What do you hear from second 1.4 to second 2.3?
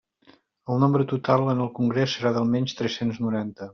en el congrés